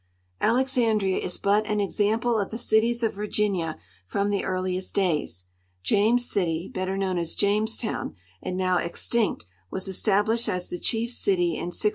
[0.41, 3.77] Alexandria is but an example of the cities of Virginia
[4.07, 5.45] from the earliest days.
[5.83, 11.49] James City, better knoAvn as JamestoAvn, and now extinct, was established as the chief city
[11.49, 11.89] in 1639.